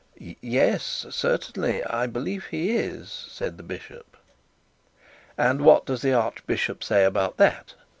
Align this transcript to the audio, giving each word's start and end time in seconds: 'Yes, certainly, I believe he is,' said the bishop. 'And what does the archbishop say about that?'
'Yes, 0.17 1.05
certainly, 1.11 1.83
I 1.83 2.07
believe 2.07 2.45
he 2.45 2.71
is,' 2.75 3.11
said 3.29 3.57
the 3.57 3.61
bishop. 3.61 4.17
'And 5.37 5.61
what 5.61 5.85
does 5.85 6.01
the 6.01 6.11
archbishop 6.13 6.83
say 6.83 7.05
about 7.05 7.37
that?' 7.37 7.75